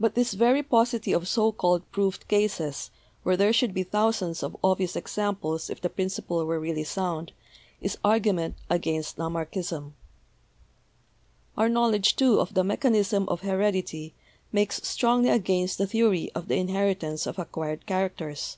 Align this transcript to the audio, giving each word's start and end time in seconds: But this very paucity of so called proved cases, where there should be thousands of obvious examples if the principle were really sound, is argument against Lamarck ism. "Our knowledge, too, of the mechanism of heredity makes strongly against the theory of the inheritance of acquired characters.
But 0.00 0.14
this 0.14 0.32
very 0.32 0.62
paucity 0.62 1.12
of 1.12 1.28
so 1.28 1.52
called 1.52 1.82
proved 1.92 2.26
cases, 2.28 2.90
where 3.24 3.36
there 3.36 3.52
should 3.52 3.74
be 3.74 3.82
thousands 3.82 4.42
of 4.42 4.56
obvious 4.64 4.96
examples 4.96 5.68
if 5.68 5.82
the 5.82 5.90
principle 5.90 6.46
were 6.46 6.58
really 6.58 6.82
sound, 6.82 7.32
is 7.78 7.98
argument 8.02 8.54
against 8.70 9.18
Lamarck 9.18 9.54
ism. 9.54 9.94
"Our 11.58 11.68
knowledge, 11.68 12.16
too, 12.16 12.40
of 12.40 12.54
the 12.54 12.64
mechanism 12.64 13.28
of 13.28 13.42
heredity 13.42 14.14
makes 14.50 14.76
strongly 14.88 15.28
against 15.28 15.76
the 15.76 15.86
theory 15.86 16.30
of 16.34 16.48
the 16.48 16.56
inheritance 16.56 17.26
of 17.26 17.38
acquired 17.38 17.84
characters. 17.84 18.56